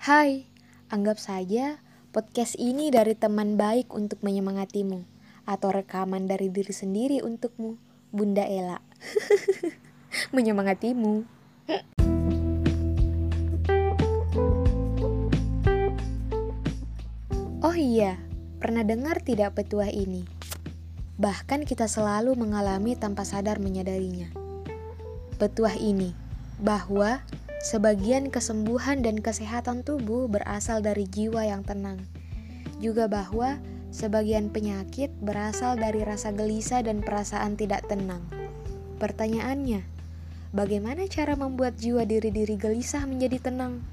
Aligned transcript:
Hai, 0.00 0.48
anggap 0.88 1.20
saja 1.20 1.76
podcast 2.08 2.56
ini 2.56 2.88
dari 2.88 3.12
teman 3.12 3.60
baik 3.60 3.92
untuk 3.92 4.24
menyemangatimu 4.24 5.04
atau 5.44 5.68
rekaman 5.68 6.24
dari 6.24 6.48
diri 6.48 6.72
sendiri 6.72 7.20
untukmu, 7.20 7.76
Bunda 8.08 8.48
Ella. 8.48 8.80
menyemangatimu. 10.32 11.28
Oh 17.60 17.76
iya, 17.76 18.16
pernah 18.56 18.80
dengar 18.80 19.20
tidak 19.20 19.52
petuah 19.60 19.92
ini? 19.92 20.24
Bahkan 21.20 21.68
kita 21.68 21.84
selalu 21.84 22.40
mengalami 22.40 22.96
tanpa 22.96 23.28
sadar 23.28 23.60
menyadarinya. 23.60 24.32
Petuah 25.36 25.76
ini 25.76 26.16
bahwa 26.56 27.20
Sebagian 27.60 28.32
kesembuhan 28.32 29.04
dan 29.04 29.20
kesehatan 29.20 29.84
tubuh 29.84 30.32
berasal 30.32 30.80
dari 30.80 31.04
jiwa 31.04 31.44
yang 31.44 31.60
tenang. 31.60 32.00
Juga 32.80 33.04
bahwa 33.04 33.60
sebagian 33.92 34.48
penyakit 34.48 35.12
berasal 35.20 35.76
dari 35.76 36.00
rasa 36.00 36.32
gelisah 36.32 36.80
dan 36.80 37.04
perasaan 37.04 37.60
tidak 37.60 37.84
tenang. 37.84 38.24
Pertanyaannya, 38.96 39.84
bagaimana 40.56 41.04
cara 41.04 41.36
membuat 41.36 41.76
jiwa 41.76 42.08
diri-diri 42.08 42.56
gelisah 42.56 43.04
menjadi 43.04 43.52
tenang? 43.52 43.84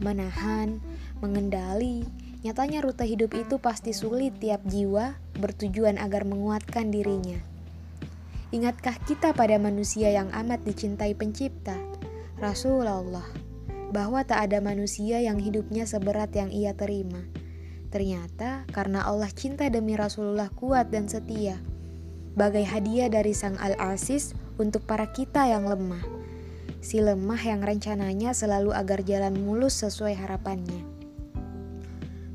Menahan, 0.00 0.80
mengendali, 1.20 2.00
nyatanya 2.48 2.80
rute 2.80 3.04
hidup 3.04 3.36
itu 3.36 3.60
pasti 3.60 3.92
sulit 3.92 4.40
tiap 4.40 4.64
jiwa 4.64 5.20
bertujuan 5.36 6.00
agar 6.00 6.24
menguatkan 6.24 6.88
dirinya. 6.88 7.44
Ingatkah 8.56 8.96
kita 9.04 9.36
pada 9.36 9.60
manusia 9.60 10.08
yang 10.08 10.32
amat 10.32 10.64
dicintai 10.64 11.12
Pencipta? 11.12 11.95
Rasulullah 12.36 13.24
bahwa 13.96 14.20
tak 14.20 14.52
ada 14.52 14.60
manusia 14.60 15.24
yang 15.24 15.40
hidupnya 15.40 15.88
seberat 15.88 16.36
yang 16.36 16.52
ia 16.52 16.76
terima. 16.76 17.24
Ternyata 17.88 18.68
karena 18.76 19.08
Allah 19.08 19.32
cinta 19.32 19.64
demi 19.72 19.96
Rasulullah 19.96 20.52
kuat 20.52 20.92
dan 20.92 21.08
setia. 21.08 21.56
Bagai 22.36 22.68
hadiah 22.68 23.08
dari 23.08 23.32
Sang 23.32 23.56
Al-Asis 23.56 24.36
untuk 24.60 24.84
para 24.84 25.08
kita 25.16 25.48
yang 25.48 25.64
lemah. 25.64 26.04
Si 26.84 27.00
lemah 27.00 27.40
yang 27.40 27.64
rencananya 27.64 28.36
selalu 28.36 28.76
agar 28.76 29.00
jalan 29.00 29.32
mulus 29.40 29.80
sesuai 29.80 30.12
harapannya. 30.12 30.84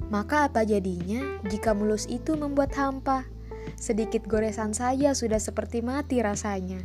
Maka 0.09 0.49
apa 0.49 0.65
jadinya 0.65 1.21
jika 1.45 1.77
mulus 1.77 2.09
itu 2.09 2.33
membuat 2.33 2.73
hampa? 2.73 3.29
Sedikit 3.77 4.25
goresan 4.25 4.73
saja 4.73 5.13
sudah 5.13 5.37
seperti 5.37 5.85
mati 5.85 6.25
rasanya. 6.25 6.81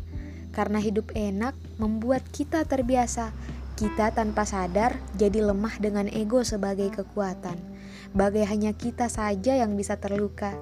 Karena 0.55 0.83
hidup 0.83 1.14
enak 1.14 1.55
membuat 1.78 2.27
kita 2.30 2.66
terbiasa. 2.66 3.30
Kita 3.77 4.08
tanpa 4.12 4.48
sadar 4.48 4.97
jadi 5.20 5.44
lemah 5.44 5.77
dengan 5.80 6.08
ego 6.08 6.41
sebagai 6.41 6.88
kekuatan. 6.92 7.61
Bagai 8.16 8.48
hanya 8.48 8.72
kita 8.72 9.12
saja 9.12 9.53
yang 9.53 9.77
bisa 9.77 10.00
terluka. 10.00 10.56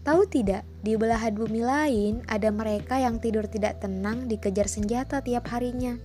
Tahu 0.00 0.24
tidak, 0.32 0.64
di 0.80 0.96
belahan 0.96 1.36
bumi 1.36 1.60
lain 1.60 2.24
ada 2.24 2.48
mereka 2.48 2.96
yang 2.96 3.20
tidur 3.20 3.44
tidak 3.44 3.84
tenang 3.84 4.24
dikejar 4.24 4.64
senjata 4.64 5.20
tiap 5.20 5.52
harinya. 5.52 6.00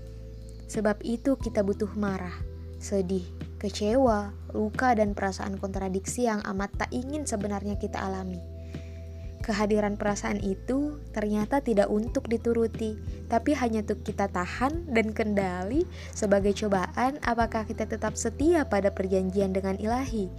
Sebab 0.67 0.99
itu 1.07 1.39
kita 1.39 1.63
butuh 1.63 1.95
marah, 1.95 2.35
sedih, 2.83 3.23
kecewa, 3.55 4.35
luka 4.51 4.91
dan 4.99 5.15
perasaan 5.15 5.55
kontradiksi 5.55 6.27
yang 6.27 6.43
amat 6.43 6.85
tak 6.85 6.91
ingin 6.91 7.23
sebenarnya 7.23 7.79
kita 7.79 8.03
alami. 8.03 8.54
Kehadiran 9.45 9.93
perasaan 9.93 10.41
itu 10.41 10.97
ternyata 11.13 11.61
tidak 11.61 11.85
untuk 11.93 12.25
dituruti, 12.25 12.97
tapi 13.29 13.53
hanya 13.53 13.85
untuk 13.85 14.01
kita 14.01 14.25
tahan 14.25 14.89
dan 14.89 15.13
kendali 15.13 15.85
sebagai 16.17 16.49
cobaan 16.57 17.21
apakah 17.21 17.61
kita 17.69 17.85
tetap 17.85 18.17
setia 18.17 18.65
pada 18.65 18.89
perjanjian 18.89 19.53
dengan 19.53 19.77
ilahi. 19.77 20.33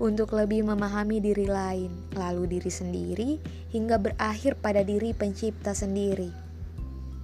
Untuk 0.00 0.32
lebih 0.32 0.64
memahami 0.64 1.20
diri 1.20 1.44
lain, 1.44 1.92
lalu 2.16 2.56
diri 2.56 2.72
sendiri, 2.72 3.30
hingga 3.68 4.00
berakhir 4.00 4.56
pada 4.64 4.80
diri 4.80 5.12
pencipta 5.12 5.76
sendiri. 5.76 6.32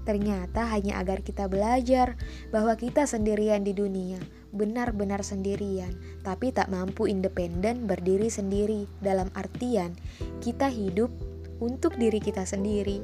Ternyata 0.04 0.76
hanya 0.76 1.00
agar 1.00 1.24
kita 1.24 1.48
belajar 1.48 2.20
bahwa 2.52 2.76
kita 2.76 3.08
sendirian 3.08 3.64
di 3.64 3.72
dunia, 3.72 4.20
benar-benar 4.52 5.24
sendirian, 5.24 5.96
tapi 6.20 6.52
tak 6.52 6.68
mampu 6.68 7.08
independen 7.08 7.88
berdiri 7.88 8.28
sendiri. 8.28 8.84
Dalam 9.00 9.32
artian, 9.32 9.96
kita 10.44 10.68
hidup 10.68 11.08
untuk 11.58 11.96
diri 11.96 12.20
kita 12.20 12.44
sendiri. 12.44 13.00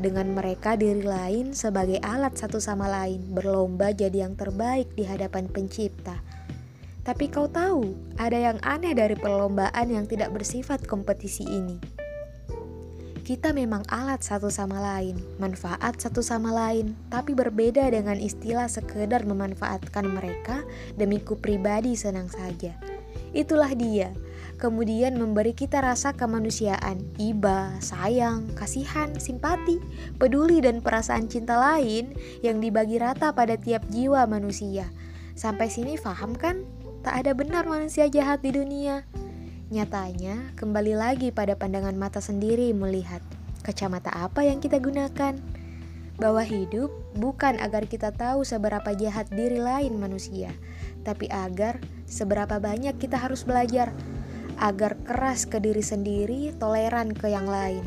Dengan 0.00 0.32
mereka 0.32 0.80
diri 0.80 1.04
lain 1.04 1.52
sebagai 1.52 2.00
alat 2.00 2.32
satu 2.34 2.56
sama 2.56 2.88
lain, 2.88 3.20
berlomba 3.36 3.92
jadi 3.92 4.24
yang 4.24 4.34
terbaik 4.34 4.88
di 4.96 5.04
hadapan 5.04 5.44
pencipta. 5.46 6.16
Tapi 7.04 7.28
kau 7.28 7.48
tahu, 7.48 8.16
ada 8.16 8.36
yang 8.36 8.58
aneh 8.64 8.96
dari 8.96 9.16
perlombaan 9.16 9.88
yang 9.92 10.08
tidak 10.08 10.32
bersifat 10.32 10.84
kompetisi 10.88 11.44
ini 11.44 11.99
kita 13.30 13.54
memang 13.54 13.86
alat 13.86 14.26
satu 14.26 14.50
sama 14.50 14.82
lain, 14.82 15.14
manfaat 15.38 16.02
satu 16.02 16.18
sama 16.18 16.50
lain, 16.50 16.98
tapi 17.14 17.30
berbeda 17.30 17.86
dengan 17.94 18.18
istilah 18.18 18.66
sekedar 18.66 19.22
memanfaatkan 19.22 20.02
mereka 20.02 20.66
demi 20.98 21.22
ku 21.22 21.38
pribadi 21.38 21.94
senang 21.94 22.26
saja. 22.26 22.74
Itulah 23.30 23.70
dia, 23.78 24.10
kemudian 24.58 25.14
memberi 25.14 25.54
kita 25.54 25.78
rasa 25.78 26.10
kemanusiaan, 26.10 27.06
iba, 27.22 27.70
sayang, 27.78 28.50
kasihan, 28.58 29.14
simpati, 29.14 29.78
peduli 30.18 30.58
dan 30.58 30.82
perasaan 30.82 31.30
cinta 31.30 31.54
lain 31.54 32.10
yang 32.42 32.58
dibagi 32.58 32.98
rata 32.98 33.30
pada 33.30 33.54
tiap 33.54 33.86
jiwa 33.94 34.26
manusia. 34.26 34.90
Sampai 35.38 35.70
sini 35.70 35.94
paham 36.02 36.34
kan? 36.34 36.66
Tak 37.06 37.22
ada 37.22 37.30
benar 37.38 37.62
manusia 37.70 38.10
jahat 38.10 38.42
di 38.42 38.50
dunia. 38.50 39.06
Nyatanya, 39.70 40.50
kembali 40.58 40.98
lagi 40.98 41.30
pada 41.30 41.54
pandangan 41.54 41.94
mata 41.94 42.18
sendiri 42.18 42.74
melihat 42.74 43.22
kacamata 43.62 44.10
apa 44.10 44.42
yang 44.42 44.58
kita 44.58 44.82
gunakan. 44.82 45.38
Bahwa 46.18 46.42
hidup 46.42 46.90
bukan 47.14 47.54
agar 47.62 47.86
kita 47.86 48.10
tahu 48.10 48.42
seberapa 48.42 48.90
jahat 48.98 49.30
diri 49.30 49.62
lain 49.62 49.94
manusia, 49.94 50.50
tapi 51.06 51.30
agar 51.30 51.78
seberapa 52.02 52.58
banyak 52.58 52.98
kita 52.98 53.14
harus 53.14 53.46
belajar 53.46 53.94
agar 54.58 54.98
keras 55.06 55.46
ke 55.46 55.62
diri 55.62 55.86
sendiri, 55.86 56.50
toleran 56.58 57.14
ke 57.14 57.30
yang 57.30 57.46
lain. 57.46 57.86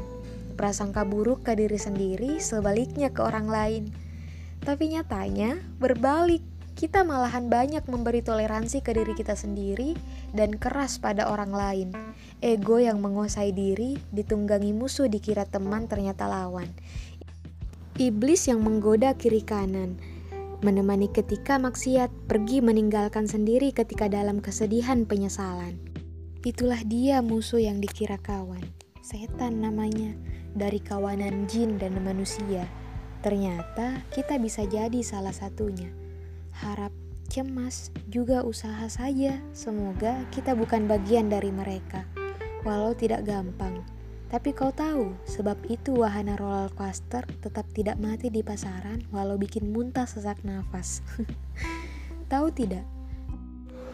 Prasangka 0.56 1.04
buruk 1.04 1.44
ke 1.44 1.52
diri 1.60 1.76
sendiri, 1.76 2.40
sebaliknya 2.40 3.12
ke 3.12 3.20
orang 3.20 3.52
lain. 3.52 3.84
Tapi 4.64 4.96
nyatanya 4.96 5.60
berbalik 5.84 6.48
kita 6.74 7.06
malahan 7.06 7.54
banyak 7.54 7.86
memberi 7.86 8.26
toleransi 8.26 8.82
ke 8.82 8.98
diri 8.98 9.14
kita 9.14 9.38
sendiri 9.38 9.94
dan 10.34 10.58
keras 10.58 10.98
pada 10.98 11.30
orang 11.30 11.54
lain. 11.54 11.90
Ego 12.42 12.82
yang 12.82 12.98
menguasai 13.00 13.54
diri 13.54 13.96
ditunggangi 14.10 14.74
musuh 14.74 15.06
dikira 15.06 15.46
teman 15.46 15.86
ternyata 15.86 16.26
lawan. 16.26 16.66
Iblis 18.02 18.50
yang 18.50 18.66
menggoda 18.66 19.14
kiri 19.14 19.46
kanan, 19.46 20.02
menemani 20.66 21.14
ketika 21.14 21.62
maksiat, 21.62 22.10
pergi 22.26 22.58
meninggalkan 22.66 23.30
sendiri 23.30 23.70
ketika 23.70 24.10
dalam 24.10 24.42
kesedihan 24.42 25.06
penyesalan. 25.06 25.78
Itulah 26.42 26.82
dia 26.90 27.22
musuh 27.22 27.62
yang 27.62 27.78
dikira 27.78 28.18
kawan. 28.18 28.66
Setan 29.06 29.62
namanya, 29.62 30.18
dari 30.58 30.82
kawanan 30.82 31.46
jin 31.46 31.78
dan 31.78 32.02
manusia. 32.02 32.66
Ternyata 33.22 34.04
kita 34.12 34.42
bisa 34.42 34.66
jadi 34.68 35.00
salah 35.06 35.32
satunya 35.32 36.03
harap, 36.62 36.94
cemas, 37.30 37.90
juga 38.06 38.46
usaha 38.46 38.86
saja. 38.86 39.42
Semoga 39.58 40.26
kita 40.30 40.54
bukan 40.54 40.86
bagian 40.86 41.28
dari 41.32 41.50
mereka, 41.50 42.06
walau 42.62 42.94
tidak 42.94 43.26
gampang. 43.26 43.82
Tapi 44.34 44.50
kau 44.50 44.74
tahu, 44.74 45.14
sebab 45.30 45.62
itu 45.70 45.94
wahana 45.94 46.34
roller 46.34 46.74
coaster 46.74 47.22
tetap 47.46 47.70
tidak 47.78 48.02
mati 48.02 48.34
di 48.34 48.42
pasaran 48.42 49.06
walau 49.14 49.38
bikin 49.38 49.70
muntah 49.70 50.10
sesak 50.10 50.42
nafas. 50.42 51.06
tahu 52.34 52.50
tidak? 52.50 52.82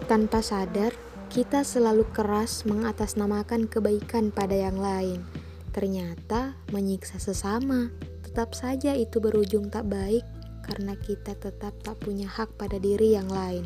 Tanpa 0.07 0.39
sadar, 0.39 0.95
kita 1.27 1.67
selalu 1.67 2.07
keras 2.15 2.63
mengatasnamakan 2.63 3.67
kebaikan 3.67 4.31
pada 4.31 4.55
yang 4.55 4.79
lain. 4.79 5.27
Ternyata 5.75 6.55
menyiksa 6.71 7.19
sesama, 7.19 7.91
tetap 8.23 8.55
saja 8.55 8.95
itu 8.95 9.19
berujung 9.19 9.67
tak 9.67 9.91
baik 9.91 10.38
karena 10.69 10.93
kita 10.93 11.33
tetap 11.33 11.73
tak 11.81 11.97
punya 11.97 12.29
hak 12.29 12.53
pada 12.61 12.77
diri 12.77 13.17
yang 13.17 13.25
lain. 13.25 13.65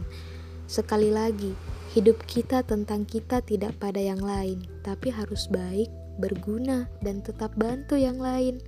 Sekali 0.71 1.11
lagi, 1.11 1.51
hidup 1.91 2.23
kita 2.23 2.63
tentang 2.63 3.03
kita 3.03 3.43
tidak 3.43 3.75
pada 3.75 3.99
yang 3.99 4.23
lain, 4.23 4.63
tapi 4.87 5.11
harus 5.11 5.51
baik, 5.51 5.91
berguna, 6.23 6.87
dan 7.03 7.19
tetap 7.19 7.51
bantu 7.59 7.99
yang 7.99 8.15
lain. 8.15 8.63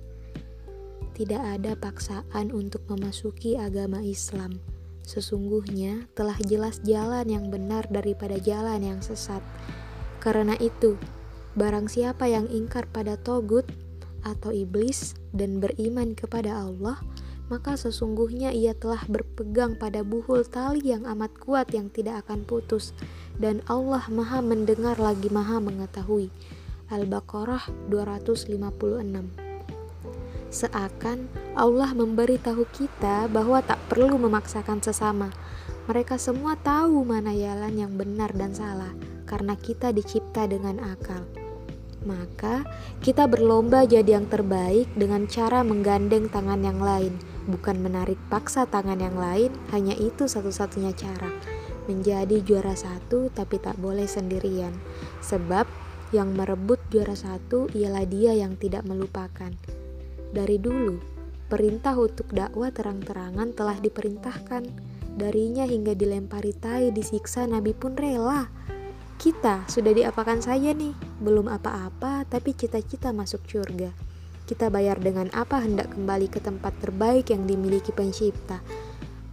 Tidak 1.16 1.40
ada 1.40 1.72
paksaan 1.72 2.52
untuk 2.52 2.84
memasuki 2.92 3.56
agama 3.56 4.04
Islam. 4.04 4.60
Sesungguhnya 5.08 6.04
telah 6.12 6.36
jelas 6.44 6.84
jalan 6.84 7.24
yang 7.24 7.48
benar 7.48 7.88
daripada 7.88 8.36
jalan 8.36 8.84
yang 8.84 9.00
sesat. 9.00 9.40
Karena 10.20 10.52
itu, 10.60 11.00
barang 11.56 11.88
siapa 11.88 12.28
yang 12.28 12.44
ingkar 12.52 12.84
pada 12.92 13.16
togut 13.16 13.64
atau 14.28 14.52
iblis 14.52 15.16
dan 15.32 15.62
beriman 15.62 16.12
kepada 16.12 16.52
Allah, 16.68 17.00
maka 17.46 17.78
sesungguhnya 17.78 18.50
ia 18.50 18.74
telah 18.74 19.06
berpegang 19.06 19.78
pada 19.78 20.02
buhul 20.02 20.42
tali 20.46 20.90
yang 20.90 21.06
amat 21.06 21.30
kuat 21.38 21.70
yang 21.70 21.86
tidak 21.94 22.26
akan 22.26 22.42
putus 22.42 22.90
dan 23.38 23.62
Allah 23.70 24.02
Maha 24.10 24.42
mendengar 24.42 24.98
lagi 24.98 25.30
Maha 25.30 25.62
mengetahui. 25.62 26.32
Al-Baqarah 26.86 27.90
256. 27.90 28.54
Seakan 30.46 31.26
Allah 31.58 31.90
memberitahu 31.90 32.62
kita 32.70 33.26
bahwa 33.26 33.58
tak 33.58 33.82
perlu 33.90 34.14
memaksakan 34.22 34.78
sesama. 34.78 35.34
Mereka 35.90 36.14
semua 36.18 36.54
tahu 36.54 37.02
mana 37.02 37.34
jalan 37.34 37.74
yang 37.74 37.92
benar 37.98 38.30
dan 38.34 38.54
salah 38.54 38.94
karena 39.26 39.58
kita 39.58 39.90
dicipta 39.90 40.46
dengan 40.46 40.78
akal. 40.78 41.26
Maka 42.06 42.62
kita 43.02 43.26
berlomba 43.26 43.82
jadi 43.82 44.22
yang 44.22 44.30
terbaik 44.30 44.86
dengan 44.94 45.26
cara 45.26 45.66
menggandeng 45.66 46.30
tangan 46.30 46.62
yang 46.62 46.78
lain, 46.78 47.18
bukan 47.46 47.78
menarik 47.80 48.18
paksa 48.28 48.66
tangan 48.66 48.98
yang 48.98 49.16
lain, 49.16 49.54
hanya 49.70 49.94
itu 49.94 50.26
satu-satunya 50.26 50.92
cara. 50.94 51.30
Menjadi 51.86 52.42
juara 52.42 52.74
satu 52.74 53.30
tapi 53.30 53.62
tak 53.62 53.78
boleh 53.78 54.10
sendirian. 54.10 54.74
Sebab 55.22 55.66
yang 56.14 56.34
merebut 56.34 56.78
juara 56.90 57.14
satu 57.14 57.70
ialah 57.74 58.06
dia 58.06 58.34
yang 58.34 58.58
tidak 58.58 58.86
melupakan. 58.86 59.50
Dari 60.30 60.58
dulu, 60.58 60.98
perintah 61.46 61.94
untuk 61.94 62.30
dakwah 62.34 62.74
terang-terangan 62.74 63.54
telah 63.54 63.78
diperintahkan. 63.78 64.66
Darinya 65.16 65.64
hingga 65.64 65.96
dilempari 65.96 66.52
tai 66.52 66.92
disiksa 66.92 67.48
Nabi 67.48 67.72
pun 67.72 67.96
rela. 67.96 68.50
Kita 69.16 69.64
sudah 69.64 69.96
diapakan 69.96 70.44
saja 70.44 70.76
nih, 70.76 70.92
belum 71.24 71.48
apa-apa 71.48 72.28
tapi 72.28 72.52
cita-cita 72.52 73.16
masuk 73.16 73.48
surga. 73.48 74.05
Kita 74.46 74.70
bayar 74.70 75.02
dengan 75.02 75.26
apa 75.34 75.58
hendak 75.58 75.98
kembali 75.98 76.30
ke 76.30 76.38
tempat 76.38 76.70
terbaik 76.78 77.34
yang 77.34 77.50
dimiliki 77.50 77.90
pencipta. 77.90 78.62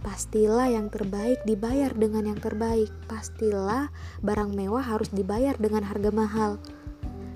Pastilah 0.02 0.68
yang 0.68 0.90
terbaik 0.90 1.38
dibayar 1.46 1.94
dengan 1.94 2.34
yang 2.34 2.40
terbaik. 2.42 2.90
Pastilah 3.06 3.94
barang 4.26 4.50
mewah 4.52 4.82
harus 4.82 5.08
dibayar 5.14 5.54
dengan 5.54 5.86
harga 5.86 6.10
mahal. 6.10 6.58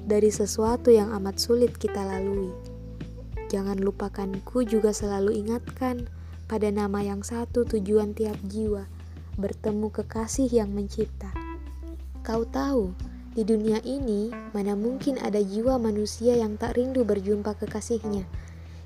Dari 0.04 0.28
sesuatu 0.28 0.90
yang 0.90 1.14
amat 1.22 1.38
sulit 1.38 1.78
kita 1.78 2.02
lalui. 2.02 2.50
Jangan 3.48 3.80
lupakanku 3.80 4.66
juga 4.66 4.92
selalu 4.92 5.40
ingatkan 5.40 6.10
pada 6.50 6.68
nama 6.74 7.00
yang 7.00 7.22
satu 7.24 7.64
tujuan 7.64 8.12
tiap 8.12 8.36
jiwa, 8.44 8.84
bertemu 9.38 9.88
kekasih 9.88 10.50
yang 10.50 10.74
mencipta. 10.74 11.32
Kau 12.26 12.44
tahu, 12.44 12.92
di 13.38 13.46
dunia 13.46 13.78
ini 13.86 14.34
mana 14.50 14.74
mungkin 14.74 15.14
ada 15.22 15.38
jiwa 15.38 15.78
manusia 15.78 16.34
yang 16.34 16.58
tak 16.58 16.74
rindu 16.74 17.06
berjumpa 17.06 17.54
kekasihnya. 17.54 18.26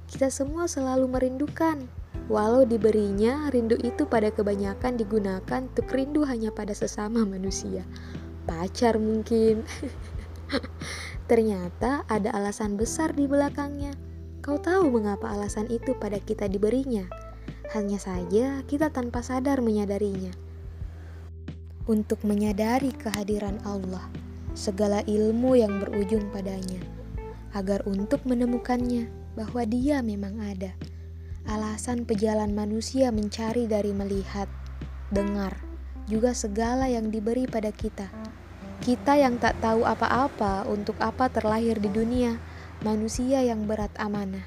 Kita 0.05 0.29
semua 0.29 0.69
selalu 0.69 1.09
merindukan, 1.09 1.89
walau 2.29 2.69
diberinya 2.69 3.49
rindu 3.49 3.81
itu 3.81 4.05
pada 4.05 4.29
kebanyakan 4.29 5.01
digunakan 5.01 5.65
untuk 5.65 5.89
rindu 5.89 6.29
hanya 6.29 6.53
pada 6.53 6.77
sesama 6.77 7.25
manusia. 7.25 7.81
Pacar 8.45 9.01
mungkin. 9.01 9.65
Ternyata 11.33 12.05
ada 12.05 12.37
alasan 12.37 12.77
besar 12.77 13.17
di 13.17 13.25
belakangnya. 13.25 13.97
Kau 14.45 14.61
tahu 14.61 14.93
mengapa 14.93 15.33
alasan 15.33 15.65
itu 15.73 15.97
pada 15.97 16.21
kita 16.21 16.45
diberinya? 16.45 17.09
Hanya 17.73 17.97
saja 17.97 18.61
kita 18.69 18.93
tanpa 18.93 19.25
sadar 19.25 19.65
menyadarinya 19.65 20.53
untuk 21.89 22.23
menyadari 22.23 22.95
kehadiran 22.95 23.59
Allah, 23.67 24.07
segala 24.53 25.01
ilmu 25.09 25.57
yang 25.57 25.81
berujung 25.81 26.29
padanya, 26.33 26.81
agar 27.57 27.85
untuk 27.89 28.25
menemukannya 28.29 29.09
bahwa 29.37 29.63
Dia 29.65 30.05
memang 30.05 30.41
ada. 30.41 30.73
Alasan 31.49 32.07
pejalan 32.07 32.55
manusia 32.55 33.11
mencari 33.11 33.67
dari 33.67 33.91
melihat, 33.91 34.47
dengar, 35.11 35.59
juga 36.07 36.37
segala 36.37 36.87
yang 36.87 37.11
diberi 37.11 37.51
pada 37.51 37.75
kita. 37.75 38.07
Kita 38.83 39.15
yang 39.15 39.39
tak 39.39 39.59
tahu 39.63 39.87
apa-apa 39.87 40.67
untuk 40.67 40.99
apa 40.99 41.31
terlahir 41.31 41.79
di 41.79 41.91
dunia, 41.91 42.39
manusia 42.83 43.43
yang 43.43 43.67
berat 43.67 43.95
amanah, 43.99 44.47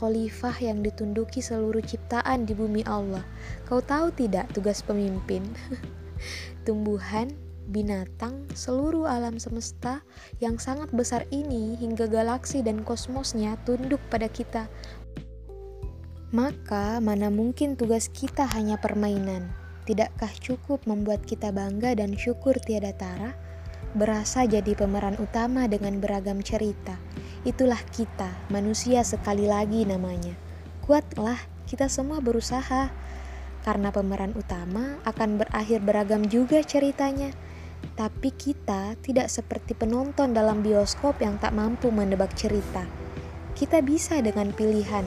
khalifah 0.00 0.56
yang 0.60 0.80
ditunduki 0.80 1.44
seluruh 1.44 1.84
ciptaan 1.84 2.48
di 2.48 2.56
bumi 2.56 2.84
Allah. 2.88 3.24
Kau 3.68 3.84
tahu 3.84 4.12
tidak 4.12 4.52
tugas 4.56 4.80
pemimpin? 4.80 5.44
tumbuhan, 6.64 7.28
binatang, 7.68 8.48
seluruh 8.52 9.08
alam 9.08 9.40
semesta 9.40 10.04
yang 10.40 10.60
sangat 10.60 10.92
besar 10.92 11.24
ini 11.32 11.76
hingga 11.80 12.08
galaksi 12.08 12.60
dan 12.60 12.84
kosmosnya 12.84 13.56
tunduk 13.64 14.00
pada 14.08 14.28
kita. 14.28 14.68
Maka, 16.34 16.98
mana 16.98 17.30
mungkin 17.30 17.78
tugas 17.78 18.10
kita 18.10 18.44
hanya 18.58 18.74
permainan? 18.76 19.54
Tidakkah 19.86 20.32
cukup 20.40 20.82
membuat 20.88 21.22
kita 21.22 21.54
bangga 21.54 21.94
dan 21.94 22.18
syukur 22.18 22.58
tiada 22.58 22.90
tara? 22.96 23.36
Berasa 23.94 24.42
jadi 24.42 24.74
pemeran 24.74 25.14
utama 25.22 25.70
dengan 25.70 26.02
beragam 26.02 26.42
cerita. 26.42 26.98
Itulah 27.46 27.78
kita, 27.94 28.26
manusia 28.50 29.06
sekali 29.06 29.46
lagi 29.46 29.86
namanya. 29.86 30.34
Kuatlah, 30.82 31.38
kita 31.70 31.86
semua 31.86 32.18
berusaha 32.18 32.90
karena 33.64 33.88
pemeran 33.88 34.36
utama 34.36 35.00
akan 35.08 35.40
berakhir 35.40 35.80
beragam 35.80 36.28
juga 36.28 36.60
ceritanya. 36.60 37.32
Tapi 37.92 38.32
kita 38.32 38.96
tidak 39.04 39.28
seperti 39.28 39.76
penonton 39.76 40.32
dalam 40.32 40.64
bioskop 40.64 41.20
yang 41.20 41.36
tak 41.36 41.52
mampu 41.52 41.92
menebak 41.92 42.32
cerita. 42.32 42.88
Kita 43.52 43.84
bisa 43.84 44.18
dengan 44.24 44.50
pilihan, 44.50 45.04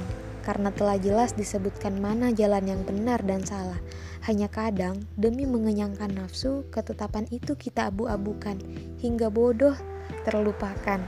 karena 0.48 0.72
telah 0.72 0.96
jelas 0.96 1.36
disebutkan 1.36 2.00
mana 2.00 2.32
jalan 2.32 2.64
yang 2.64 2.82
benar 2.88 3.20
dan 3.26 3.44
salah. 3.44 3.82
Hanya 4.24 4.48
kadang, 4.48 5.04
demi 5.20 5.44
mengenyangkan 5.44 6.16
nafsu, 6.16 6.64
ketetapan 6.72 7.28
itu 7.34 7.60
kita 7.60 7.92
abu-abukan, 7.92 8.56
hingga 9.04 9.28
bodoh 9.28 9.76
terlupakan. 10.24 11.04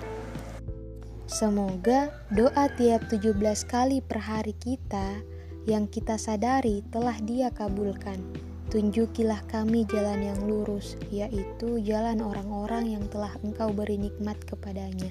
Semoga 1.29 2.11
doa 2.33 2.67
tiap 2.75 3.07
17 3.07 3.37
kali 3.69 4.01
per 4.03 4.19
hari 4.19 4.57
kita 4.57 5.21
yang 5.69 5.85
kita 5.85 6.17
sadari 6.17 6.81
telah 6.89 7.15
Dia 7.21 7.53
kabulkan. 7.53 8.48
Tunjukilah 8.69 9.49
kami 9.49 9.81
jalan 9.89 10.29
yang 10.29 10.45
lurus, 10.45 10.93
yaitu 11.09 11.81
jalan 11.81 12.21
orang-orang 12.21 12.93
yang 12.93 13.01
telah 13.09 13.33
Engkau 13.41 13.73
beri 13.73 13.97
nikmat 13.97 14.37
kepadanya, 14.45 15.09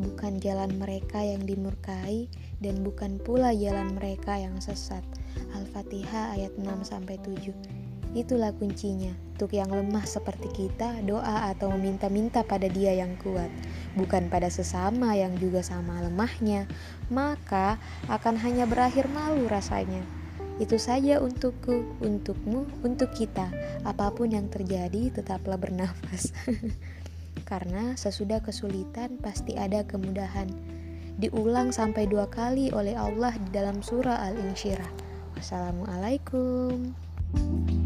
bukan 0.00 0.40
jalan 0.40 0.72
mereka 0.80 1.20
yang 1.20 1.44
dimurkai 1.44 2.32
dan 2.64 2.80
bukan 2.80 3.20
pula 3.20 3.52
jalan 3.52 3.92
mereka 3.92 4.40
yang 4.40 4.56
sesat. 4.56 5.04
Al-Fatihah 5.52 6.32
ayat 6.32 6.56
6 6.56 6.64
7. 6.64 8.16
Itulah 8.16 8.56
kuncinya. 8.56 9.12
Untuk 9.36 9.52
yang 9.52 9.68
lemah 9.68 10.08
seperti 10.08 10.48
kita, 10.56 11.04
doa 11.04 11.52
atau 11.52 11.76
meminta-minta 11.76 12.40
pada 12.40 12.72
Dia 12.72 12.96
yang 12.96 13.20
kuat, 13.20 13.52
bukan 14.00 14.32
pada 14.32 14.48
sesama 14.48 15.12
yang 15.12 15.36
juga 15.36 15.60
sama 15.60 16.00
lemahnya, 16.00 16.64
maka 17.12 17.76
akan 18.08 18.40
hanya 18.40 18.64
berakhir 18.64 19.12
malu 19.12 19.44
rasanya. 19.44 20.23
Itu 20.62 20.78
saja 20.78 21.18
untukku, 21.18 21.98
untukmu, 21.98 22.66
untuk 22.86 23.10
kita. 23.10 23.50
Apa 23.82 24.14
pun 24.14 24.30
yang 24.30 24.46
terjadi, 24.46 25.10
tetaplah 25.10 25.58
bernafas. 25.58 26.30
Karena 27.50 27.98
sesudah 27.98 28.40
kesulitan 28.40 29.18
pasti 29.18 29.58
ada 29.58 29.82
kemudahan. 29.82 30.48
Diulang 31.18 31.70
sampai 31.70 32.06
dua 32.06 32.26
kali 32.30 32.70
oleh 32.70 32.94
Allah 32.94 33.34
di 33.38 33.50
dalam 33.50 33.82
surah 33.82 34.22
Al-Insyirah. 34.30 34.90
Wassalamualaikum. 35.34 36.94
thank 37.34 37.70
you 37.70 37.83